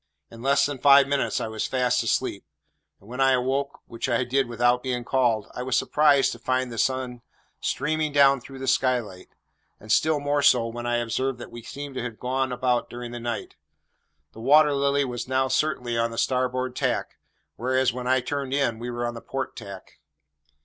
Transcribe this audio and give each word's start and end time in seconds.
In 0.31 0.41
less 0.41 0.65
than 0.65 0.79
five 0.79 1.07
minutes 1.07 1.39
I 1.39 1.47
was 1.47 1.67
fast 1.67 2.01
asleep. 2.01 2.43
When 2.97 3.21
I 3.21 3.33
awoke, 3.33 3.81
which 3.85 4.09
I 4.09 4.23
did 4.23 4.47
without 4.49 4.81
being 4.81 5.03
called, 5.03 5.45
I 5.53 5.61
was 5.61 5.77
surprised 5.77 6.31
to 6.31 6.39
find 6.39 6.71
the 6.71 6.79
sun 6.79 7.21
streaming 7.59 8.11
down 8.11 8.41
through 8.41 8.57
the 8.57 8.67
skylight; 8.67 9.29
and 9.79 9.91
still 9.91 10.19
more 10.19 10.41
so 10.41 10.65
when 10.65 10.87
I 10.87 10.95
observed 10.95 11.37
that 11.37 11.51
we 11.51 11.61
seemed 11.61 11.93
to 11.93 12.01
have 12.01 12.17
gone 12.19 12.51
about 12.51 12.89
during 12.89 13.11
the 13.11 13.19
night. 13.19 13.57
The 14.33 14.41
Water 14.41 14.73
Lily 14.73 15.05
was 15.05 15.27
now 15.27 15.47
certainly 15.47 15.95
on 15.99 16.09
the 16.09 16.17
starboard 16.17 16.75
tack; 16.75 17.17
whereas, 17.55 17.93
when 17.93 18.07
I 18.07 18.21
turned 18.21 18.55
in, 18.55 18.79
we 18.79 18.89
were 18.89 19.05
on 19.05 19.13
the 19.13 19.21
port 19.21 19.55
tack. 19.55 19.99